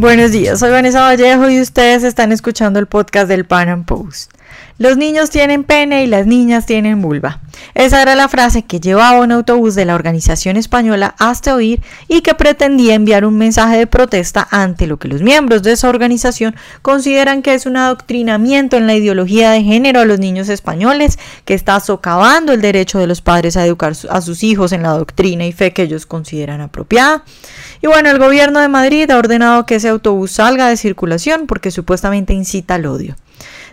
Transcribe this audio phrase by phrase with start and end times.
[0.00, 4.32] Buenos días, soy Vanessa Vallejo y ustedes están escuchando el podcast del Pan Am Post.
[4.80, 7.42] Los niños tienen pene y las niñas tienen vulva.
[7.74, 12.22] Esa era la frase que llevaba un autobús de la organización española Hasta Oír y
[12.22, 16.56] que pretendía enviar un mensaje de protesta ante lo que los miembros de esa organización
[16.80, 21.52] consideran que es un adoctrinamiento en la ideología de género a los niños españoles, que
[21.52, 25.44] está socavando el derecho de los padres a educar a sus hijos en la doctrina
[25.44, 27.24] y fe que ellos consideran apropiada.
[27.82, 31.70] Y bueno, el gobierno de Madrid ha ordenado que ese autobús salga de circulación porque
[31.70, 33.14] supuestamente incita al odio.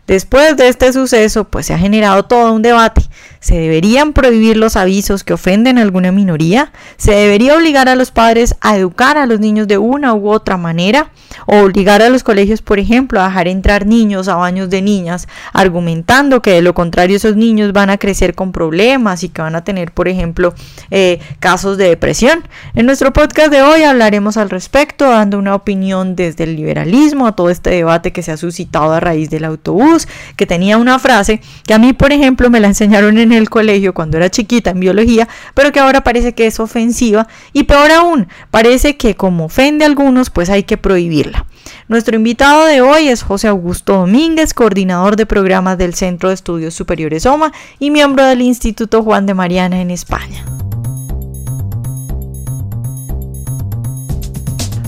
[0.08, 3.02] Después de este suceso, pues se ha generado todo un debate.
[3.48, 6.74] ¿Se deberían prohibir los avisos que ofenden a alguna minoría?
[6.98, 10.58] ¿Se debería obligar a los padres a educar a los niños de una u otra
[10.58, 11.12] manera?
[11.46, 15.30] ¿O obligar a los colegios, por ejemplo, a dejar entrar niños a baños de niñas,
[15.54, 19.56] argumentando que de lo contrario esos niños van a crecer con problemas y que van
[19.56, 20.54] a tener, por ejemplo,
[20.92, 22.44] eh, casos de depresión?
[22.76, 27.38] En nuestro podcast de hoy hablaremos al respecto, dando una opinión desde el liberalismo a
[27.38, 31.40] todo este debate que se ha suscitado a raíz del autobús que tenía una frase
[31.66, 34.80] que a mí, por ejemplo, me la enseñaron en el colegio cuando era chiquita en
[34.80, 39.86] biología, pero que ahora parece que es ofensiva y peor aún, parece que como ofende
[39.86, 41.46] a algunos, pues hay que prohibirla.
[41.88, 46.74] Nuestro invitado de hoy es José Augusto Domínguez, coordinador de programas del Centro de Estudios
[46.74, 50.44] Superiores OMA y miembro del Instituto Juan de Mariana en España.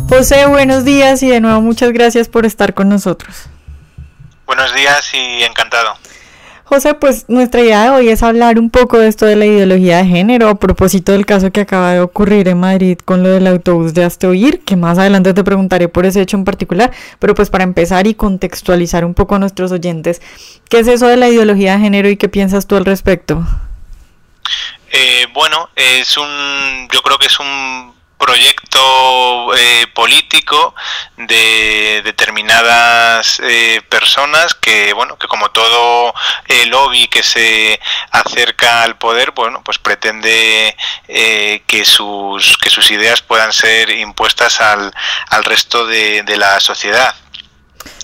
[0.09, 3.45] José, buenos días y de nuevo muchas gracias por estar con nosotros.
[4.47, 5.95] Buenos días y encantado.
[6.69, 9.97] José, pues nuestra idea de hoy es hablar un poco de esto de la ideología
[9.97, 13.47] de género a propósito del caso que acaba de ocurrir en Madrid con lo del
[13.47, 17.49] autobús de Asteoir, que más adelante te preguntaré por ese hecho en particular, pero pues
[17.49, 20.21] para empezar y contextualizar un poco a nuestros oyentes,
[20.69, 23.43] ¿qué es eso de la ideología de género y qué piensas tú al respecto?
[24.91, 30.75] Eh, bueno, es un, yo creo que es un proyecto eh, político
[31.17, 36.13] de determinadas eh, personas que bueno que como todo
[36.47, 37.79] eh, lobby que se
[38.11, 40.75] acerca al poder bueno pues pretende
[41.07, 44.93] que sus que sus ideas puedan ser impuestas al,
[45.29, 47.15] al resto de, la sociedad.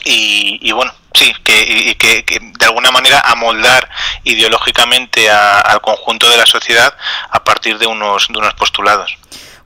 [0.03, 3.89] Y, bueno sí que, que, que, de alguna manera amoldar
[4.23, 6.95] ideológicamente al conjunto de la sociedad
[7.29, 9.17] a partir de unos de unos postulados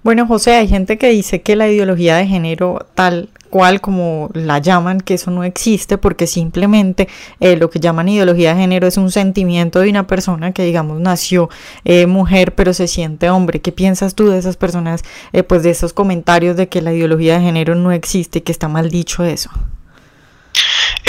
[0.04, 4.60] bueno, José, hay gente que dice que la ideología de género tal cual como la
[4.60, 7.08] llaman, que eso no existe porque simplemente
[7.40, 11.00] eh, lo que llaman ideología de género es un sentimiento de una persona que digamos
[11.02, 11.50] nació
[11.84, 13.62] eh, mujer pero se siente hombre.
[13.62, 17.38] ¿Qué piensas tú de esas personas, eh, pues de esos comentarios de que la ideología
[17.38, 19.50] de género no existe y que está mal dicho eso?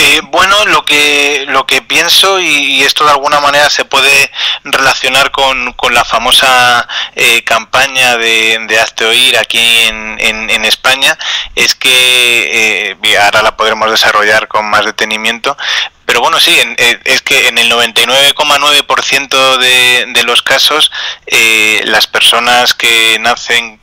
[0.03, 4.31] Eh, bueno, lo que, lo que pienso, y, esto de alguna manera se puede
[4.65, 11.19] relacionar con, la famosa eh, campaña de, de Hazte Oír aquí en, en, España,
[11.55, 15.55] es que, eh, ahora la podremos desarrollar con más detenimiento,
[16.07, 16.59] pero bueno, sí,
[17.05, 20.91] es que en el 99,9% de, de los casos
[21.85, 23.80] las personas que nacen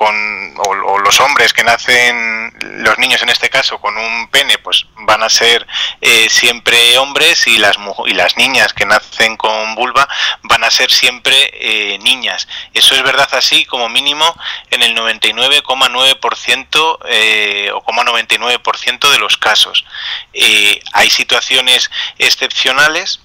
[0.00, 0.16] con,
[0.56, 2.50] o, los hombres que nacen,
[2.82, 5.66] los niños en este caso, con un pene, pues van a ser
[6.00, 10.08] eh, siempre hombres y las, y las niñas que nacen con vulva
[10.44, 12.48] van a ser siempre eh, niñas.
[12.72, 14.24] Eso es verdad así como mínimo
[14.70, 19.84] en el 99,9% eh, o 99% de los casos.
[20.32, 23.20] Eh, hay situaciones excepcionales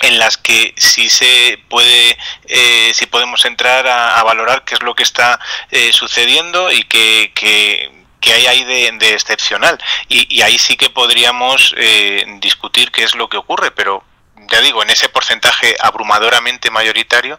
[0.00, 4.94] en las que sí se puede eh, si podemos entrar a, valorar qué es lo
[4.94, 5.40] que está
[5.70, 7.92] eh, sucediendo y que, que,
[8.32, 13.36] hay ahí de, excepcional y, ahí sí que podríamos eh, discutir qué es lo que
[13.36, 14.02] ocurre pero
[14.50, 17.36] ya digo, en ese porcentaje abrumadoramente mayoritario,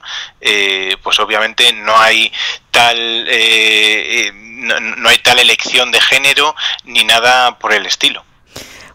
[1.04, 2.34] pues obviamente no hay
[2.70, 3.26] tal
[4.98, 6.54] no hay tal elección de género
[6.84, 8.26] ni nada por el estilo.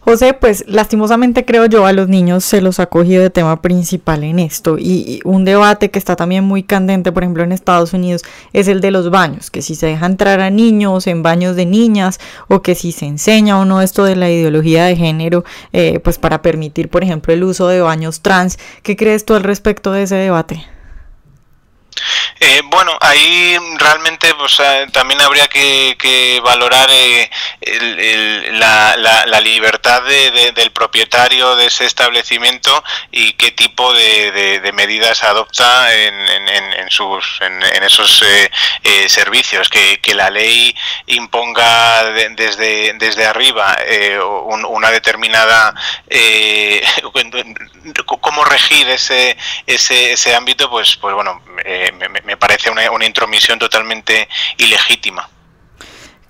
[0.05, 4.25] José, pues lastimosamente creo yo a los niños se los ha cogido de tema principal
[4.25, 8.23] en esto y, un debate que está también muy candente, por ejemplo en Estados Unidos,
[8.53, 11.67] es el de los baños, que si se deja entrar a niños en baños de
[11.67, 12.19] niñas
[12.49, 16.19] o que si se enseña o no esto de la ideología de género, eh, pues
[16.19, 18.59] para permitir, por ejemplo, el uso de baños trans.
[18.83, 20.67] ¿Qué crees tú al respecto de ese debate?
[22.45, 27.31] Eh, bueno, ahí realmente pues, eh, también habría que, valorar eh,
[28.55, 37.41] la, libertad del propietario de ese establecimiento y qué tipo de, medidas adopta en, sus,
[37.43, 38.25] en, esos
[39.07, 39.69] servicios.
[39.69, 40.75] Que, la ley
[41.07, 42.05] imponga
[42.35, 43.77] desde, desde arriba
[44.69, 45.75] una determinada...
[48.07, 49.37] cómo regir ese,
[49.67, 55.29] ese, ese ámbito, pues, pues bueno, me, me parece una, una intromisión totalmente ilegítima.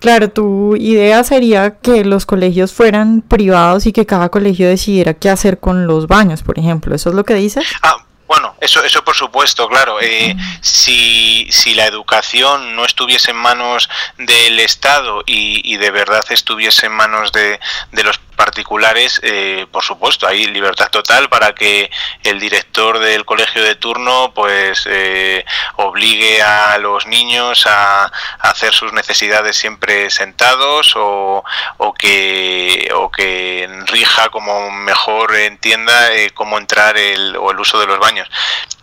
[0.02, 5.30] Claro, tu idea sería que los colegios fueran privados y que cada colegio decidiera qué
[5.30, 6.92] hacer con los baños, por ejemplo.
[6.96, 7.64] ¿Eso es lo que dices?
[7.82, 10.00] Ah, bueno, eso, eso por supuesto, claro.
[10.00, 16.24] Eh, si, si, la educación no estuviese en manos del Estado y, y de verdad
[16.30, 17.60] estuviese en manos de,
[17.92, 21.90] de los particulares, eh, por supuesto, hay libertad total para que
[22.24, 25.44] el director del colegio de turno pues eh,
[25.76, 31.44] obligue a los niños a, hacer sus necesidades siempre sentados o,
[31.78, 37.78] o, que, o que rija como mejor entienda eh, cómo entrar el, o el uso
[37.78, 38.28] de los baños.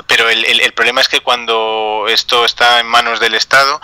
[0.10, 3.80] Pero el, el, problema es que cuando esto está en manos del Estado,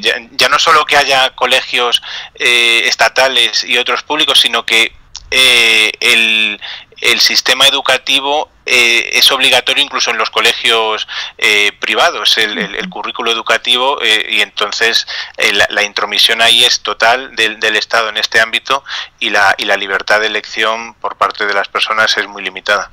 [0.00, 2.02] ya, ya, no solo que haya colegios
[2.34, 4.92] estatales y otros públicos, sino que
[5.30, 6.60] eh, el,
[7.02, 11.06] el, sistema educativo eh, es obligatorio incluso en los colegios
[11.36, 15.06] eh, privados, el, el, currículo educativo, eh, y entonces
[15.36, 18.84] eh, la, la, intromisión ahí es total del, del, Estado en este ámbito
[19.20, 22.90] y la, y la libertad de elección por parte de las personas es muy limitada.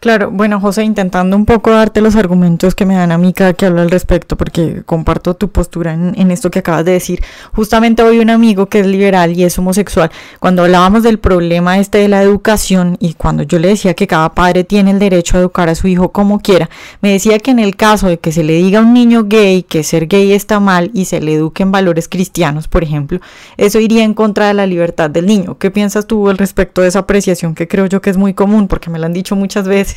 [0.00, 3.54] Claro, bueno, José, intentando un poco darte los argumentos que me dan a mí cada
[3.54, 7.20] que hablo al respecto, porque comparto tu postura en, en, esto que acabas de decir.
[7.52, 11.98] Justamente hoy un amigo que es liberal y es homosexual, cuando hablábamos del problema este
[11.98, 15.40] de la educación y cuando yo le decía que cada padre tiene el derecho a
[15.40, 16.70] educar a su hijo como quiera,
[17.00, 19.64] me decía que en el caso de que se le diga a un niño gay
[19.64, 23.18] que ser gay está mal y se le eduque en valores cristianos, por ejemplo,
[23.56, 25.58] eso iría en contra de la libertad del niño.
[25.58, 28.68] ¿Qué piensas tú al respecto de esa apreciación que creo yo que es muy común,
[28.68, 29.87] porque me lo han dicho muchas veces?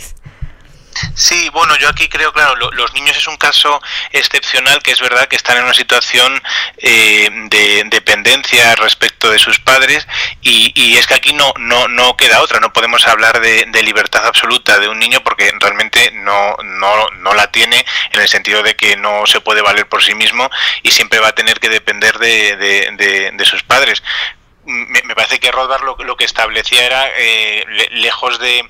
[1.15, 5.01] Sí, bueno, yo aquí creo, claro, lo, los niños es un caso excepcional que es
[5.01, 6.41] verdad que están en una situación
[6.77, 10.07] eh, de dependencia respecto de sus padres
[10.41, 13.83] y, y, es que aquí no, no, no queda otra, no podemos hablar de, de,
[13.83, 18.63] libertad absoluta de un niño porque realmente no, no, no la tiene en el sentido
[18.63, 20.49] de que no se puede valer por sí mismo
[20.83, 24.01] y siempre va a tener que depender de, de, de sus padres
[24.65, 28.65] me, me, parece que Rothbard lo, lo que establecía era, eh, le, lejos de,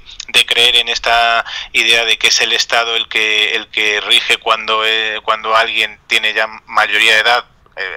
[0.46, 4.86] creer en esta idea de que es el Estado el que, el que rige cuando,
[4.86, 7.46] eh, cuando alguien tiene ya mayoría de edad,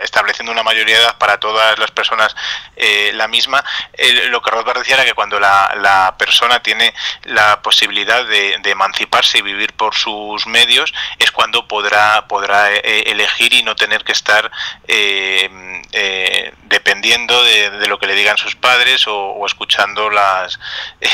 [0.03, 2.35] estableciendo una mayoría de edad para todas las personas
[2.77, 6.95] eh, la misma, eh, lo que Rothbard decía era que cuando la, la persona tiene
[7.25, 13.05] la posibilidad de, de, emanciparse y vivir por sus medios, es cuando podrá, podrá eh,
[13.07, 14.51] elegir y no tener que estar
[14.89, 20.59] eh, dependiendo de, de, lo que le digan sus padres o, o escuchando las,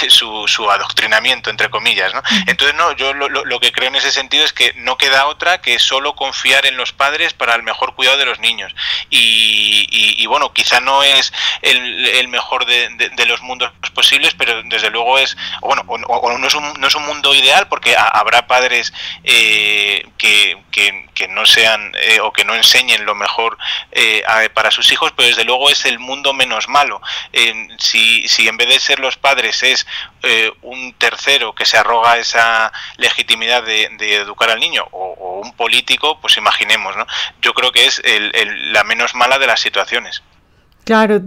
[0.08, 2.14] su, su, adoctrinamiento, entre comillas.
[2.14, 2.22] ¿no?
[2.46, 5.60] Entonces, no, yo lo, lo que creo en ese sentido es que no queda otra
[5.60, 8.74] que solo confiar en los padres para el mejor cuidado de los niños niños.
[9.10, 9.86] Y,
[10.22, 12.90] y, bueno, quizá no es el, el mejor de,
[13.26, 16.94] los mundos posibles, pero desde luego es, bueno, o, o no, es un, no es
[16.94, 18.92] un mundo ideal porque habrá padres
[19.24, 23.58] eh, que, que, no sean eh, o que no enseñen lo mejor
[23.92, 24.24] eh,
[24.54, 27.02] para sus hijos, pero desde luego es el mundo menos malo.
[27.78, 29.86] si, si en vez de ser los padres es
[30.22, 35.40] eh, un tercero que se arroga esa legitimidad de, de educar al niño o, o,
[35.40, 37.06] un político, pues imaginemos, ¿no?
[37.40, 40.22] Yo creo que es el, la menos mala de las situaciones.
[40.84, 41.20] Claro,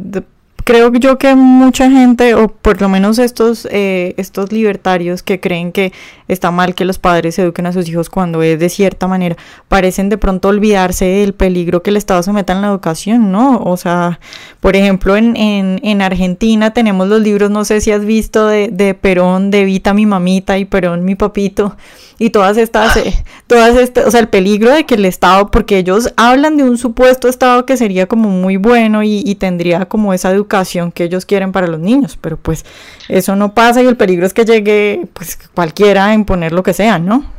[0.63, 5.71] creo yo que mucha gente, o por lo menos estos, eh, estos libertarios que creen
[5.71, 5.93] que
[6.27, 9.35] está mal que los padres eduquen a sus hijos cuando es de cierta manera,
[9.67, 13.57] parecen de pronto olvidarse del peligro que el Estado se meta en la educación, ¿no?
[13.63, 14.19] O sea,
[14.59, 18.69] por ejemplo, en, en, en Argentina tenemos los libros, no sé si has visto, de,
[18.69, 21.75] de Perón, de Vita mi mamita y Perón mi papito
[22.19, 23.13] y todas estas, eh,
[23.47, 26.77] todas estas, o sea, el peligro de que el Estado, porque ellos hablan de un
[26.77, 31.25] supuesto Estado que sería como muy bueno y, y, tendría como esa educación que ellos
[31.25, 32.65] quieren para los niños, pero pues
[33.09, 36.99] eso no pasa y el peligro es que llegue pues cualquiera imponer lo que sea,
[36.99, 37.31] ¿no?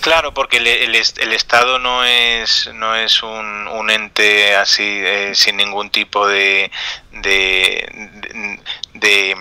[0.00, 5.56] Claro, porque el, el, el, Estado no es no es un, ente así eh, sin
[5.56, 6.70] ningún tipo de
[7.12, 7.88] de,
[8.92, 9.36] de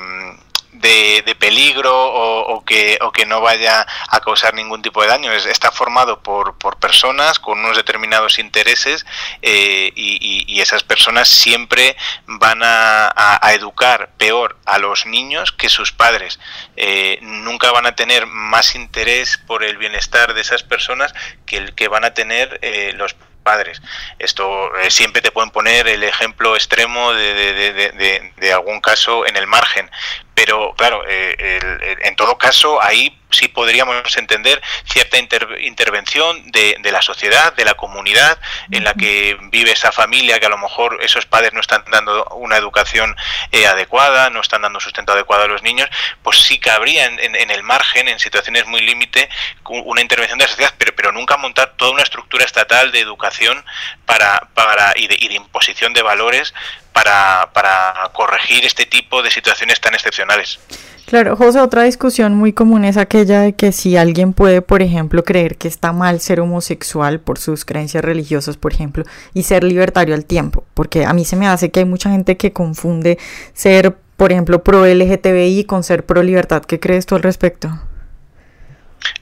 [0.74, 5.32] de, peligro o, o, que, o que no vaya a causar ningún tipo de daño.
[5.32, 9.06] Es, está formado por, por personas con unos determinados intereses
[9.42, 15.52] eh, y, y, esas personas siempre van a, a, a, educar peor a los niños
[15.52, 16.40] que sus padres.
[16.78, 21.14] Eh, nunca van a tener más interés por el bienestar de esas personas
[21.46, 23.82] que el que van a tener eh, los padres.
[24.18, 29.48] Esto eh, siempre te pueden poner el ejemplo extremo de, de, algún caso en el
[29.48, 29.90] margen,
[30.34, 37.02] pero claro, eh, el, en todo caso ahí sí podríamos entender cierta intervención de, la
[37.02, 38.38] sociedad, de la comunidad
[38.72, 42.26] en la que vive esa familia, que a lo mejor esos padres no están dando
[42.36, 43.16] una educación
[43.52, 45.90] eh, adecuada, no están dando sustento adecuado a los niños,
[46.22, 49.30] pues sí cabría en, en, el margen, en situaciones muy límite,
[49.66, 53.64] una intervención de la sociedad, pero, pero nunca montar toda una estructura estatal de educación
[54.06, 56.54] para, para, y, de, y de imposición de valores
[56.94, 60.60] para, para corregir este tipo de situaciones tan excepcionales.
[61.06, 65.24] Claro, José, otra discusión muy común es aquella de que si alguien puede, por ejemplo,
[65.24, 70.16] creer que está mal ser homosexual por sus creencias religiosas, por ejemplo, y ser libertario
[70.16, 73.20] al tiempo, porque a mí se me hace que hay mucha gente que confunde
[73.54, 76.64] ser, por ejemplo, pro LGTBI con ser pro libertad.
[76.64, 77.70] ¿Qué crees tú al respecto?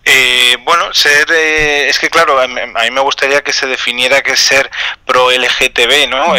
[0.06, 4.34] Eh, bueno, ser eh, es que claro, a, mí me gustaría que se definiera que
[4.34, 4.70] es ser
[5.06, 6.36] pro LGTB, ¿no?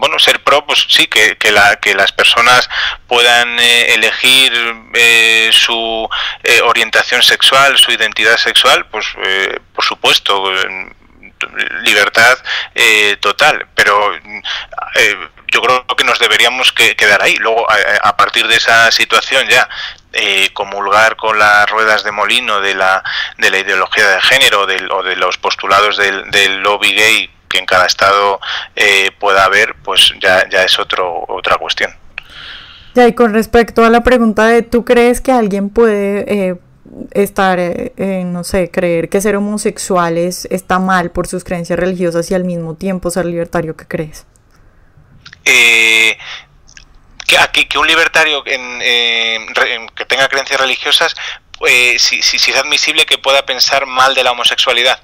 [0.00, 2.68] Bueno, ser pro, pues sí, que, que, la, que las personas
[3.06, 4.50] puedan eh, elegir
[4.94, 6.08] eh, su
[6.42, 9.06] eh, orientación sexual, su identidad sexual, pues
[9.74, 10.50] por supuesto,
[11.82, 12.38] libertad
[13.20, 14.12] total, pero
[15.52, 17.36] yo creo que nos deberíamos que, quedar ahí.
[17.36, 19.68] Luego, a, partir de esa situación ya
[20.54, 23.02] comulgar con las ruedas de molino de la,
[23.36, 27.58] de la ideología de género del, o de los postulados del, del lobby gay que
[27.58, 28.40] en cada estado
[28.76, 31.90] eh, pueda haber, pues ya, ya es otro, otra cuestión.
[32.94, 36.56] Ya, y con respecto a la pregunta de, ¿tú crees que alguien puede eh,
[37.10, 42.30] estar, eh, no sé, creer que ser homosexual es, está mal por sus creencias religiosas
[42.30, 43.76] y al mismo tiempo ser libertario?
[43.76, 44.26] ¿Qué crees?
[47.52, 48.56] que, que, un libertario que
[50.06, 51.14] tenga creencias religiosas,
[51.98, 55.00] si, si, es admisible que pueda pensar mal de la homosexualidad.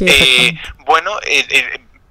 [0.00, 0.54] Eh,
[0.86, 1.46] bueno, eh,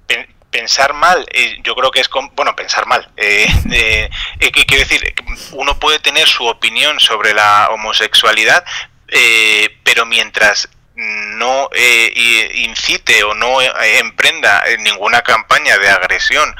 [0.08, 1.26] eh, pensar mal,
[1.62, 3.46] yo creo que es, bueno, pensar mal, eh,
[4.66, 5.14] quiero decir,
[5.52, 8.64] uno puede tener su opinión sobre la homosexualidad,
[9.84, 10.68] pero mientras
[11.36, 11.70] no
[12.54, 16.54] incite o no emprenda ninguna campaña de agresión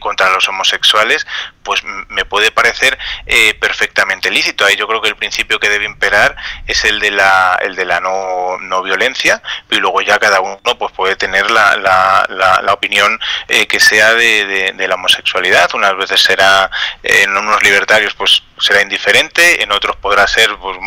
[0.00, 1.26] contra los homosexuales,
[1.66, 4.64] pues me puede parecer eh, perfectamente lícito.
[4.64, 6.36] Ahí yo creo que el principio que debe imperar
[6.68, 10.60] es el de la, el de la no, no violencia y luego ya cada uno
[10.78, 15.68] pues puede tener la, la, la, opinión eh, que sea de, de, la homosexualidad.
[15.74, 16.70] Unas veces será,
[17.02, 20.78] en unos libertarios pues será indiferente, en otros podrá ser pues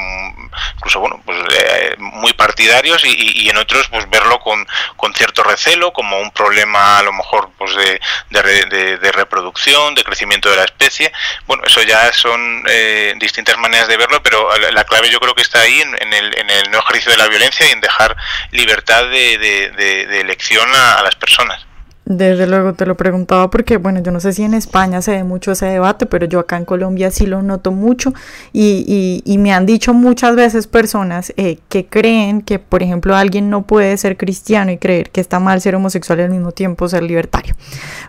[0.76, 5.44] incluso bueno pues eh, muy partidarios y, y, en otros pues verlo con, con cierto
[5.44, 8.00] recelo como un problema a lo mejor pues de,
[8.30, 11.12] de, de reproducción, de crecimiento de la especie.
[11.46, 15.42] Bueno, eso ya son eh, distintas maneras de verlo, pero la, clave yo creo que
[15.42, 18.16] está ahí en, el, en el no ejercicio de la violencia y en dejar
[18.52, 21.69] libertad de, de, elección a las personas.
[22.10, 25.24] Desde luego te lo preguntaba porque, bueno, yo no sé si en España se ve
[25.24, 28.16] mucho ese debate, pero yo acá en Colombia sí lo noto mucho
[28.52, 33.52] y, y, me han dicho muchas veces personas eh, que creen que, por ejemplo, alguien
[33.52, 36.90] no puede ser cristiano y creer que está mal ser homosexual y al mismo tiempo
[36.90, 37.56] ser libertario.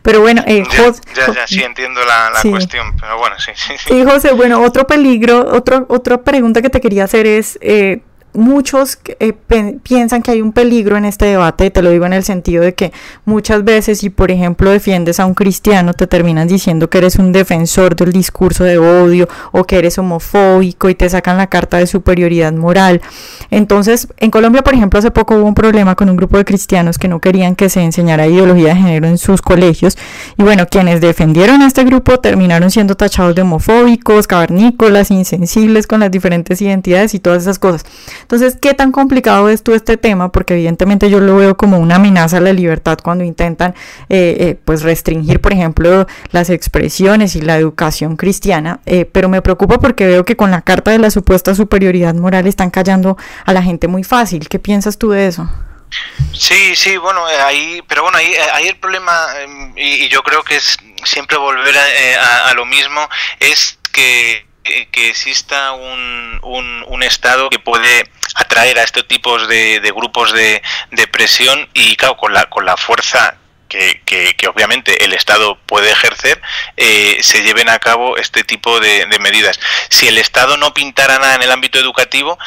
[0.00, 4.02] Pero bueno, eh, José, ya, ya, sí entiendo la, cuestión, pero bueno, sí, sí, Y
[4.04, 7.58] José, bueno, otro peligro, otro, otra pregunta que te quería hacer es...
[7.60, 8.00] Eh,
[8.32, 9.32] muchos eh,
[9.82, 12.74] piensan que hay un peligro en este debate, te lo digo en el sentido de
[12.74, 12.92] que
[13.24, 17.32] muchas veces si por ejemplo defiendes a un cristiano te terminan diciendo que eres un
[17.32, 21.86] defensor del discurso de odio o que eres homofóbico y te sacan la carta de
[21.86, 23.00] superioridad moral.
[23.50, 26.98] Entonces, en Colombia, por ejemplo, hace poco hubo un problema con un grupo de cristianos
[26.98, 29.96] que no querían que se enseñara ideología de género en sus colegios
[30.36, 36.00] y bueno, quienes defendieron a este grupo terminaron siendo tachados de homofóbicos, cavernícolas, insensibles con
[36.00, 37.84] las diferentes identidades y todas esas cosas.
[38.30, 40.30] Entonces, ¿qué tan complicado es tú este tema?
[40.30, 43.74] Porque evidentemente yo lo veo como una amenaza a la libertad cuando intentan
[44.08, 49.42] eh, eh, pues restringir, por ejemplo, las expresiones y la educación cristiana, eh, pero me
[49.42, 53.52] preocupa porque veo que con la carta de la supuesta superioridad moral están callando a
[53.52, 54.48] la gente muy fácil.
[54.48, 55.50] ¿Qué piensas tú de eso?
[56.32, 60.54] Sí, sí, bueno, ahí, pero bueno, ahí, ahí el problema, em, y, yo creo que
[60.54, 63.08] es siempre volver a lo mismo,
[63.40, 64.49] es que
[64.90, 71.06] que exista un, un, Estado que puede atraer a estos tipos de, grupos de, de,
[71.06, 73.36] presión y, claro, con la, con la fuerza
[73.68, 76.40] que, que, obviamente el Estado puede ejercer,
[76.76, 79.58] eh, se lleven a cabo este tipo de, de, medidas.
[79.88, 82.38] Si el Estado no pintara nada en el ámbito educativo,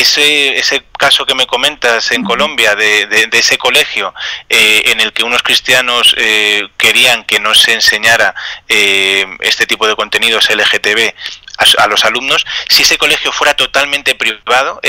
[0.00, 4.12] ese, ese caso que me comentas en Colombia de, de, ese colegio
[4.48, 8.34] eh, en el que unos cristianos eh, querían que no se enseñara
[8.68, 11.14] eh, este tipo de contenidos LGTB
[11.56, 14.80] a, los alumnos, si ese colegio fuera totalmente privado,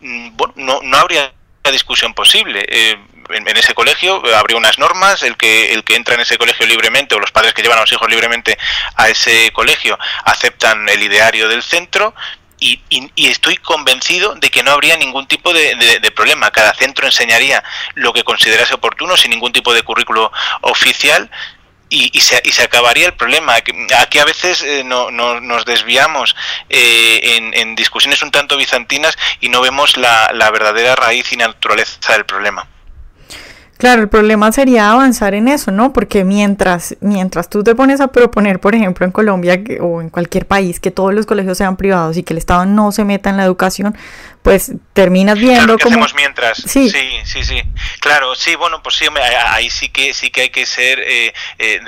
[0.00, 1.32] bueno, no, no habría
[1.70, 2.66] discusión posible.
[2.68, 6.66] En, en, ese colegio habría unas normas, el que, el que entra en ese colegio
[6.66, 8.58] libremente o los padres que llevan a los hijos libremente
[8.96, 12.14] a ese colegio aceptan el ideario del centro
[12.60, 12.80] y,
[13.16, 16.50] estoy convencido de que no habría ningún tipo de, problema.
[16.50, 17.64] Cada centro enseñaría
[17.94, 21.30] lo que considerase oportuno sin ningún tipo de currículo oficial
[21.90, 23.54] y, se, y, se, acabaría el problema.
[23.98, 26.36] Aquí a veces eh, no, nos desviamos
[26.68, 32.12] eh, en, discusiones un tanto bizantinas y no vemos la, la verdadera raíz y naturaleza
[32.12, 32.66] del problema.
[33.80, 35.94] Claro, el problema sería avanzar en eso, ¿no?
[35.94, 40.44] Porque mientras, mientras tú te pones a proponer, por ejemplo, en Colombia o en cualquier
[40.44, 43.38] país, que todos los colegios sean privados y que el Estado no se meta en
[43.38, 43.96] la educación,
[44.42, 46.88] pues terminas viendo claro, hacemos mientras sí.
[46.88, 47.62] sí sí
[48.00, 49.06] claro sí bueno pues sí
[49.48, 51.80] ahí sí que sí que hay que ser eh, eh,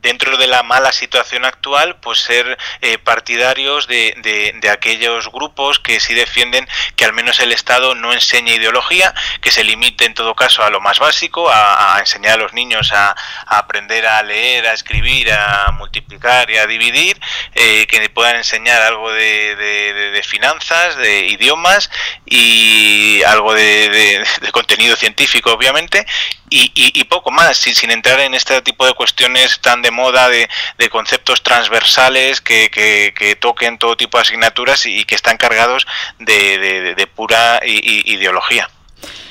[0.00, 6.00] dentro de la mala situación actual pues ser eh, partidarios de, de, aquellos grupos que
[6.00, 10.34] sí defienden que al menos el Estado no enseñe ideología que se limite en todo
[10.34, 13.14] caso a lo más básico a, enseñar a los niños a,
[13.46, 17.20] aprender a leer a escribir a multiplicar y a dividir
[17.54, 21.90] que puedan enseñar algo de, de finanzas de idiomas
[22.26, 26.06] y algo de, contenido científico, obviamente,
[26.50, 30.48] y, poco más, sin, sin, entrar en este tipo de cuestiones tan de moda, de,
[30.90, 35.86] conceptos transversales que, que, toquen todo tipo de asignaturas y, que están cargados
[36.18, 38.68] de, pura ideología.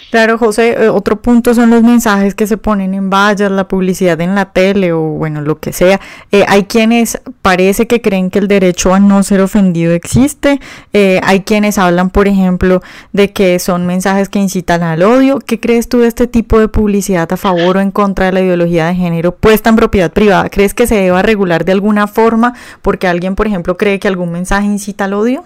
[0.10, 4.20] Claro, José, eh, otro punto son los mensajes que se ponen en vallas, la publicidad
[4.22, 6.00] en la tele o bueno, lo que sea.
[6.32, 10.62] Eh, hay quienes parece que creen que el derecho a no ser ofendido existe.
[10.94, 15.40] Eh, hay quienes hablan, por ejemplo, de que son mensajes que incitan al odio.
[15.40, 18.40] ¿Qué crees tú de este tipo de publicidad a favor o en contra de la
[18.40, 20.50] ideología de género puesta en propiedad privada?
[20.50, 24.32] ¿Crees que se deba regular de alguna forma porque alguien, por ejemplo, cree que algún
[24.32, 25.44] mensaje incita al odio?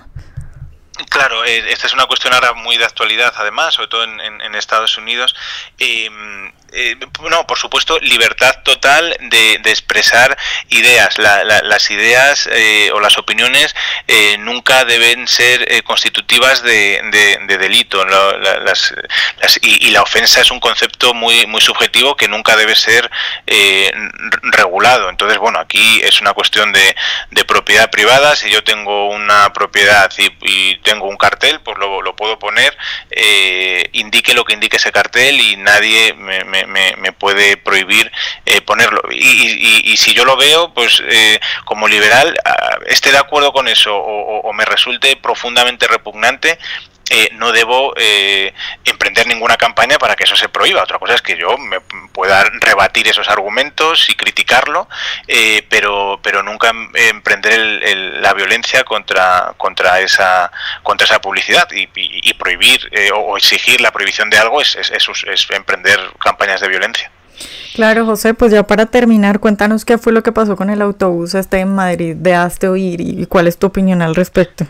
[1.09, 4.97] Claro, eh, esta es una cuestión ahora muy de actualidad, además, sobre todo en, Estados
[4.97, 5.35] Unidos.
[5.77, 6.09] Eh,
[6.71, 6.95] eh,
[7.29, 10.37] no, por supuesto, libertad total de, expresar
[10.69, 11.17] ideas.
[11.17, 12.49] las ideas
[12.93, 13.75] o las opiniones
[14.39, 17.01] nunca deben ser constitutivas de,
[17.47, 18.05] delito.
[19.61, 23.09] y, la ofensa es un concepto muy, muy subjetivo que nunca debe ser
[24.43, 25.09] regulado.
[25.09, 26.95] Entonces, bueno, aquí es una cuestión de,
[27.45, 28.35] propiedad privada.
[28.35, 32.77] Si yo tengo una propiedad y, y tengo un cartel, pues lo, lo puedo poner,
[33.09, 38.11] eh, indique lo que indique ese cartel y nadie me, me, me puede prohibir
[38.45, 39.01] eh, ponerlo.
[39.11, 43.67] Y, y, si yo lo veo, pues eh, como liberal, ah, esté de acuerdo con
[43.67, 46.57] eso o me resulte profundamente repugnante,
[47.13, 48.53] eh, no debo eh,
[48.85, 50.81] emprender ninguna campaña para que eso se prohíba.
[50.81, 51.81] Otra cosa es que yo me
[52.13, 54.87] pueda rebatir esos argumentos y criticarlo,
[55.27, 57.59] eh, pero, pero nunca em, emprender
[58.21, 61.87] la violencia contra, contra, esa, contra esa publicidad y,
[62.35, 67.11] prohibir o exigir la prohibición de algo es, es, emprender campañas de violencia.
[67.75, 71.35] Claro, José, pues ya para terminar, cuéntanos qué fue lo que pasó con el autobús
[71.35, 74.65] este en Madrid de Hazte Oír y cuál es tu opinión al respecto.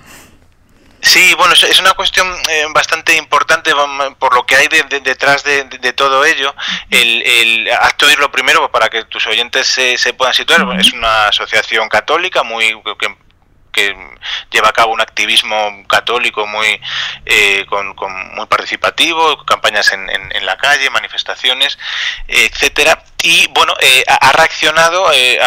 [1.01, 3.71] Sí, bueno, es una cuestión eh, bastante importante
[4.19, 6.53] por lo que hay detrás de, todo ello.
[6.89, 10.93] El, el acto de lo primero, para que tus oyentes se, se puedan situar, es
[10.93, 13.15] una asociación católica muy que
[14.51, 16.79] lleva a cabo un activismo católico muy
[17.25, 17.95] eh, con,
[18.35, 21.77] muy participativo, campañas en, en, la calle, manifestaciones,
[22.27, 23.03] etcétera.
[23.23, 25.39] Y bueno, eh, ha reaccionado eh,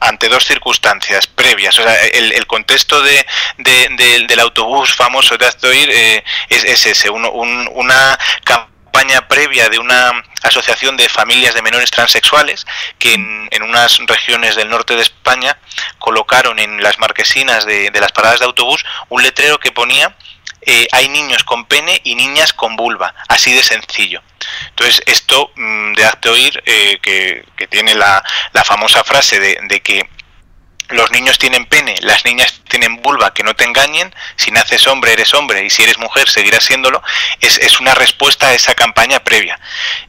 [0.00, 1.78] ante dos circunstancias previas.
[1.78, 3.26] O sea, el, contexto de,
[3.58, 8.71] del autobús famoso de Aztoir es, es, ese, una campaña
[9.28, 12.66] previa de una asociación de familias de menores transexuales
[12.98, 15.56] que en, unas regiones del norte de España
[15.98, 20.14] colocaron en las marquesinas de, las paradas de autobús un letrero que ponía
[20.64, 24.22] eh, hay niños con pene y niñas con vulva, así de sencillo.
[24.68, 29.80] Entonces, esto mm, de hazte oír, eh, que, tiene la, la famosa frase de, de
[29.80, 30.08] que
[30.92, 35.12] los niños tienen pene, las niñas tienen vulva, que no te engañen, si naces hombre
[35.12, 37.02] eres hombre y si eres mujer seguirás siéndolo,
[37.40, 39.58] es, es una respuesta a esa campaña previa.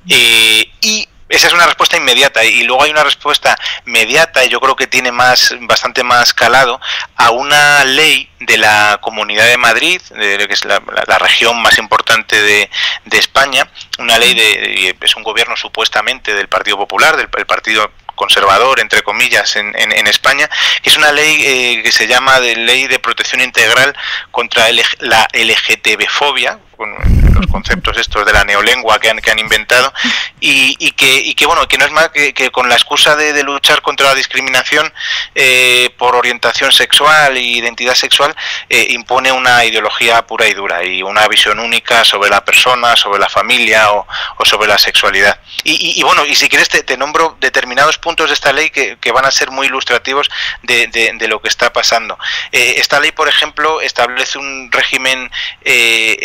[0.07, 4.59] Eh, y esa es una respuesta inmediata y luego hay una respuesta mediata y yo
[4.59, 6.79] creo que tiene más bastante más calado
[7.15, 10.79] a una ley de la Comunidad de Madrid, de, que es la,
[11.17, 12.69] región más importante de,
[13.05, 13.67] de, España,
[13.97, 19.55] una ley de es un gobierno supuestamente del Partido Popular, del Partido conservador, entre comillas,
[19.55, 20.49] en, en, España,
[20.83, 23.95] es una ley eh, que se llama de Ley de Protección Integral
[24.31, 24.67] contra
[24.99, 29.93] la LGTB-fobia, con los conceptos estos de la neolengua que han, que han inventado
[30.39, 33.15] y, y, que, y que, bueno, que no es más que, que con la excusa
[33.15, 34.91] de, luchar contra la discriminación
[35.35, 38.33] eh, por orientación sexual e identidad sexual
[38.69, 43.19] eh, impone una ideología pura y dura y una visión única sobre la persona, sobre
[43.19, 45.39] la familia o, o sobre la sexualidad.
[45.63, 49.25] Y, y, bueno, y si quieres te, nombro determinados puntos de esta ley que, van
[49.25, 50.29] a ser muy ilustrativos
[50.63, 52.17] de, lo que está pasando.
[52.51, 55.31] Eh, esta ley, por ejemplo, establece un régimen
[55.63, 56.17] eh,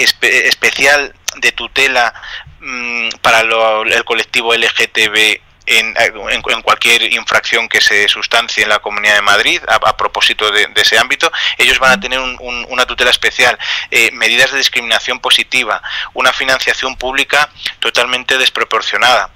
[0.49, 2.15] especial de tutela
[2.61, 9.17] mmm, para lo, el colectivo LGTB en, cualquier infracción que se sustancie en la Comunidad
[9.17, 13.11] de Madrid a, propósito de, ese ámbito, ellos van a tener un, un, una tutela
[13.11, 13.59] especial,
[13.91, 15.83] eh, medidas de discriminación positiva,
[16.15, 19.31] una financiación pública totalmente desproporcionada.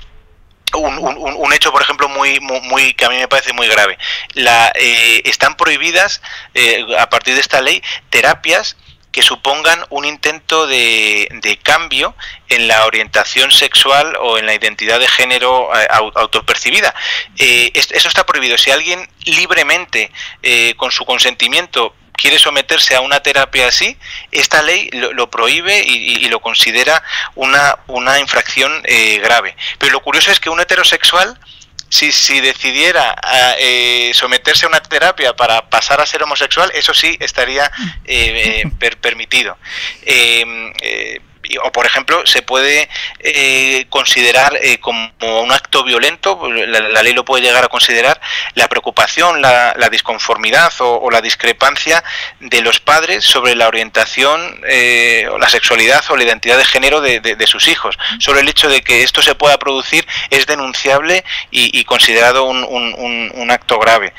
[0.74, 3.98] Un, hecho, por ejemplo, muy, muy, muy, que a mí me parece muy grave.
[4.32, 6.22] La, eh, están prohibidas,
[6.54, 8.78] eh, a partir de esta ley, terapias
[9.12, 12.16] que supongan un intento de, de, cambio
[12.48, 16.94] en la orientación sexual o en la identidad de género eh, autopercibida.
[17.36, 18.56] Eh, eso está prohibido.
[18.56, 20.10] Si alguien libremente,
[20.42, 23.98] eh, con su consentimiento, quiere someterse a una terapia así,
[24.30, 27.02] esta ley lo, lo prohíbe y, y, lo considera
[27.34, 29.56] una, una infracción eh, grave.
[29.78, 31.38] Pero lo curioso es que un heterosexual
[31.92, 33.14] si, si decidiera
[33.58, 37.70] eh, someterse a una terapia para pasar a ser homosexual, eso sí estaría
[38.06, 39.58] eh, per, permitido.
[40.00, 41.20] Eh,
[41.62, 42.88] o por ejemplo se puede
[43.20, 48.20] eh, considerar eh, como un acto violento, la, ley lo puede llegar a considerar,
[48.54, 52.02] la preocupación, la, disconformidad o, la discrepancia
[52.40, 57.00] de los padres sobre la orientación eh, o la sexualidad o la identidad de género
[57.00, 57.98] de, sus hijos.
[58.18, 63.78] Sobre el hecho de que esto se pueda producir es denunciable y, considerado un acto
[63.78, 64.14] grave.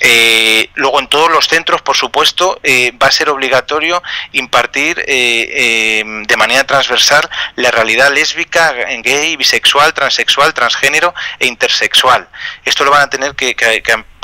[0.00, 6.04] Eh, luego en todos los centros, por supuesto, eh, va a ser obligatorio impartir eh,
[6.26, 12.28] de manera transversal la realidad lésbica, gay, bisexual, transexual, transgénero e intersexual.
[12.64, 13.56] Esto lo van a tener que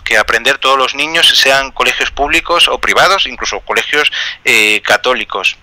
[0.05, 4.13] que aprender todos los niños, sean colegios públicos o privados, incluso colegios
[4.45, 5.57] eh, católicos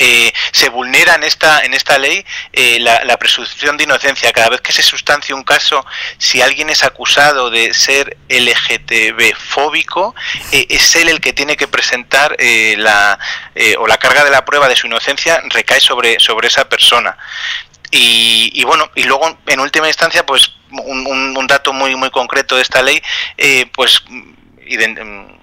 [0.00, 4.32] eh, se vulnera en esta, en esta ley eh, la, presunción de inocencia.
[4.32, 5.84] Cada vez que se sustancia un caso,
[6.16, 10.14] si alguien es acusado de ser LGTB fóbico,
[10.52, 13.18] eh, es él el que tiene que presentar eh, la,
[13.54, 17.16] eh, o la carga de la prueba de su inocencia recae sobre, sobre esa persona.
[17.90, 22.10] Y, y, bueno, y luego en última instancia, pues un, un, un dato muy muy
[22.10, 23.02] concreto de esta ley,
[23.36, 24.02] eh, pues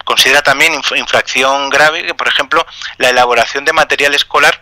[0.05, 2.65] considera también infracción grave que, por ejemplo,
[2.97, 4.61] la elaboración de material escolar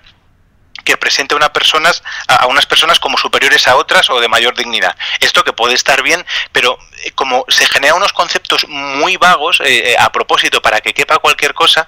[0.85, 4.55] que presente a, una personas, a unas personas como superiores a otras o de mayor
[4.55, 4.95] dignidad.
[5.19, 9.95] Esto que puede estar bien, pero eh, como se generan unos conceptos muy vagos eh,
[9.97, 11.87] a propósito para que quepa cualquier cosa,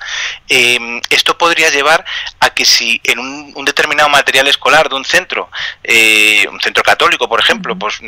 [0.50, 2.04] eh, esto podría llevar
[2.40, 5.50] a que si en un, un determinado material escolar de un centro,
[5.84, 8.00] eh, un centro católico, por ejemplo, pues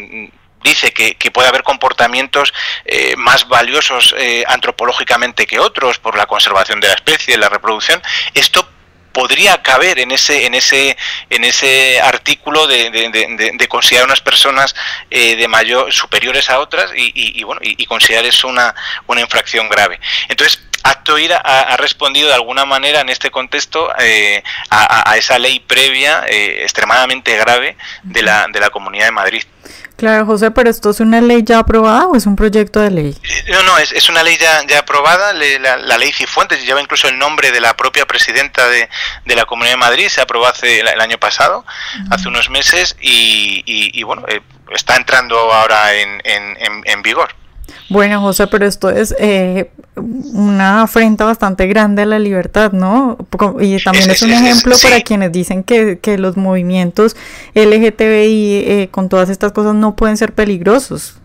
[0.63, 2.53] dice que, que, puede haber comportamientos
[2.85, 8.01] eh, más valiosos eh, antropológicamente que otros por la conservación de la especie, la reproducción,
[8.33, 8.67] esto
[9.11, 10.95] podría caber en ese en ese
[11.29, 14.75] en ese artículo de, de, de, de considerar unas personas
[15.09, 18.73] eh, de mayor superiores a otras y, y, y bueno y, y, considerar eso una,
[19.07, 19.99] una infracción grave.
[20.27, 25.17] Entonces Acto IRA ha, ha, respondido de alguna manera en este contexto eh, a, a,
[25.17, 29.43] esa ley previa eh, extremadamente grave de la, de la Comunidad de Madrid.
[29.99, 33.17] Claro, José, pero ¿esto es una ley ya aprobada o es un proyecto de ley?
[33.49, 36.79] No, no, es, es una ley ya, ya aprobada, le, la, la, ley Cifuentes lleva
[36.81, 38.87] incluso el nombre de la propia presidenta de,
[39.25, 42.15] de la Comunidad de Madrid, se aprobó hace el, el año pasado, uh -huh.
[42.15, 44.39] hace unos meses, y, y, y bueno, eh,
[44.73, 47.35] está entrando ahora en, en, en, en vigor.
[47.89, 53.17] Bueno, José, pero esto es eh, una afrenta bastante grande a la libertad, ¿no?
[53.59, 54.87] Y también es, un ejemplo sí.
[54.87, 57.15] para quienes dicen que, que los movimientos
[57.55, 61.19] LGTBI eh, con todas estas cosas no pueden ser peligrosos.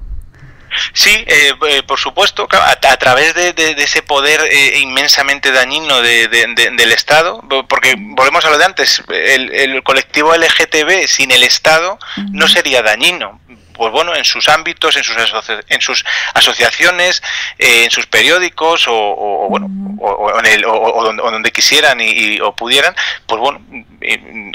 [0.92, 5.52] Sí, eh, eh, por supuesto, a, a través de, de, de, ese poder eh, inmensamente
[5.52, 11.30] dañino de, del Estado, porque volvemos a lo de antes, el, el colectivo LGTB sin
[11.30, 11.98] el Estado
[12.32, 13.40] no sería dañino,
[13.74, 17.22] pues bueno, en sus ámbitos, en sus, asoci en sus asociaciones,
[17.58, 19.68] eh, en sus periódicos o, bueno,
[20.00, 22.94] o, en el, o, donde, donde, quisieran y, o pudieran,
[23.26, 23.60] pues bueno,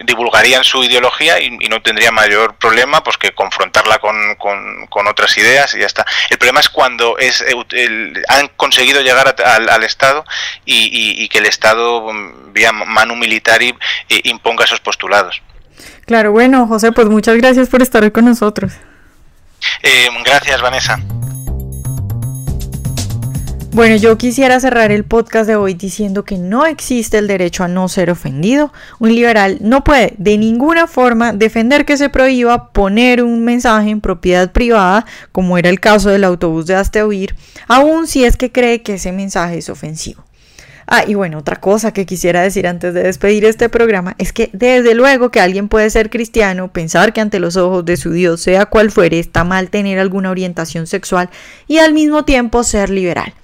[0.03, 5.75] divulgarían su ideología y, no tendría mayor problema pues que confrontarla con, con, otras ideas
[5.75, 6.05] y ya está.
[6.29, 10.25] El problema es cuando es el, han conseguido llegar a, al, Estado
[10.65, 10.89] y,
[11.23, 12.07] y, que el Estado
[12.51, 13.61] vía manu militar
[14.23, 15.41] imponga esos postulados.
[16.05, 18.73] Claro, bueno, José, pues muchas gracias por estar hoy con nosotros.
[19.83, 20.99] Eh, gracias, Vanessa.
[23.71, 27.67] Bueno, yo quisiera cerrar el podcast de hoy diciendo que no existe el derecho a
[27.67, 28.73] no ser ofendido.
[28.97, 34.01] Un liberal no puede de ninguna forma defender que se prohíba poner un mensaje en
[34.01, 37.35] propiedad privada, como era el caso del autobús de Oír,
[37.67, 40.25] aun si es que cree que ese mensaje es ofensivo.
[40.91, 44.49] Ah, y bueno, otra cosa que quisiera decir antes de despedir este programa es que
[44.53, 48.41] desde luego que alguien puede ser cristiano, pensar que ante los ojos de su Dios,
[48.41, 51.29] sea cual fuere, está mal tener alguna orientación sexual
[51.67, 53.35] y al mismo tiempo ser liberal.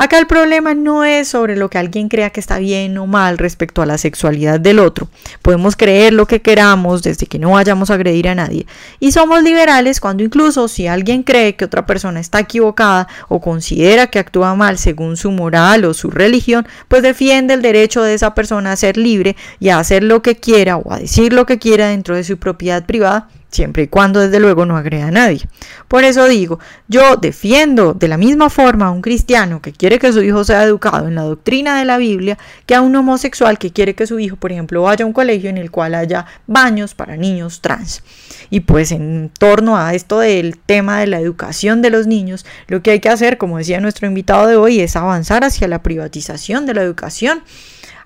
[0.00, 3.36] Acá el problema no es sobre lo que alguien crea que está bien o mal
[3.36, 5.08] respecto a la sexualidad del otro.
[5.42, 8.64] Podemos creer lo que queramos desde que no vayamos a agredir a nadie.
[9.00, 14.06] Y somos liberales cuando incluso si alguien cree que otra persona está equivocada o considera
[14.06, 18.34] que actúa mal según su moral o su religión, pues defiende el derecho de esa
[18.34, 21.58] persona a ser libre y a hacer lo que quiera o a decir lo que
[21.58, 25.40] quiera dentro de su propiedad privada siempre y cuando desde luego no agreda a nadie.
[25.88, 30.12] Por eso digo, yo defiendo de la misma forma a un cristiano que quiere que
[30.12, 33.72] su hijo sea educado en la doctrina de la Biblia que a un homosexual que
[33.72, 36.94] quiere que su hijo, por ejemplo, vaya a un colegio en el cual haya baños
[36.94, 38.02] para niños trans.
[38.50, 42.82] Y pues en torno a esto del tema de la educación de los niños, lo
[42.82, 46.66] que hay que hacer, como decía nuestro invitado de hoy, es avanzar hacia la privatización
[46.66, 47.42] de la educación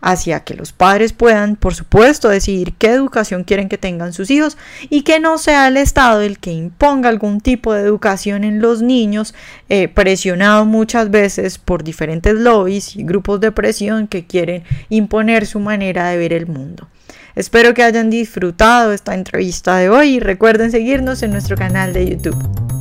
[0.02, 4.58] hacia que los padres puedan, por supuesto, decidir qué educación quieren que tengan sus hijos
[4.90, 8.82] y que no sea el Estado el que imponga algún tipo de educación en los
[8.82, 9.34] niños,
[9.68, 15.60] eh, presionado muchas veces por diferentes lobbies y grupos de presión que quieren imponer su
[15.60, 16.88] manera de ver el mundo.
[17.34, 22.10] Espero que hayan disfrutado esta entrevista de hoy y recuerden seguirnos en nuestro canal de
[22.10, 22.71] YouTube.